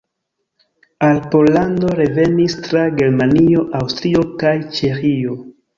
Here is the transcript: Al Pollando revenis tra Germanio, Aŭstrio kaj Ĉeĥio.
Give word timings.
Al 1.07 1.19
Pollando 1.35 1.91
revenis 2.01 2.57
tra 2.69 2.89
Germanio, 3.03 3.69
Aŭstrio 3.83 4.29
kaj 4.43 4.59
Ĉeĥio. 4.81 5.43